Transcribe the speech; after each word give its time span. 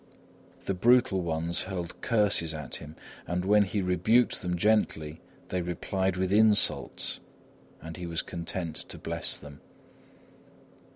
The 0.65 0.73
brutal 0.73 1.21
ones 1.21 1.61
hurled 1.65 2.01
curses 2.01 2.55
at 2.55 2.77
him, 2.77 2.95
and 3.27 3.45
when 3.45 3.61
he 3.61 3.83
rebuked 3.83 4.41
them 4.41 4.57
gently 4.57 5.21
they 5.49 5.61
replied 5.61 6.17
with 6.17 6.33
insults, 6.33 7.19
and 7.83 7.95
he 7.97 8.07
was 8.07 8.23
content 8.23 8.77
to 8.89 8.97
bless 8.97 9.37
them. 9.37 9.61